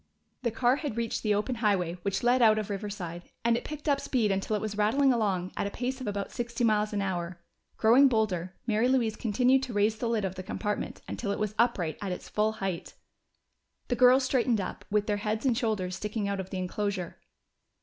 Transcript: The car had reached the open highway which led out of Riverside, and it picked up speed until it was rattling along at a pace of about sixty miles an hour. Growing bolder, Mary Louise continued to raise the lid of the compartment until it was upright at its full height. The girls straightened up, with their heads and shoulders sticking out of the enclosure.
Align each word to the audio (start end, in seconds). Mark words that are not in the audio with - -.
The 0.41 0.49
car 0.49 0.77
had 0.77 0.97
reached 0.97 1.21
the 1.21 1.35
open 1.35 1.57
highway 1.57 1.93
which 2.01 2.23
led 2.23 2.41
out 2.41 2.57
of 2.57 2.71
Riverside, 2.71 3.21
and 3.45 3.55
it 3.55 3.63
picked 3.63 3.87
up 3.87 3.99
speed 4.01 4.31
until 4.31 4.55
it 4.55 4.59
was 4.61 4.75
rattling 4.75 5.13
along 5.13 5.51
at 5.55 5.67
a 5.67 5.69
pace 5.69 6.01
of 6.01 6.07
about 6.07 6.31
sixty 6.31 6.63
miles 6.63 6.91
an 6.91 7.03
hour. 7.03 7.39
Growing 7.77 8.07
bolder, 8.07 8.55
Mary 8.65 8.87
Louise 8.87 9.15
continued 9.15 9.61
to 9.61 9.73
raise 9.73 9.99
the 9.99 10.09
lid 10.09 10.25
of 10.25 10.33
the 10.33 10.41
compartment 10.41 11.03
until 11.07 11.29
it 11.29 11.37
was 11.37 11.53
upright 11.59 11.99
at 12.01 12.11
its 12.11 12.27
full 12.29 12.53
height. 12.53 12.95
The 13.89 13.95
girls 13.95 14.23
straightened 14.23 14.59
up, 14.59 14.85
with 14.89 15.05
their 15.05 15.17
heads 15.17 15.45
and 15.45 15.55
shoulders 15.55 15.97
sticking 15.97 16.27
out 16.27 16.39
of 16.39 16.49
the 16.49 16.57
enclosure. 16.57 17.19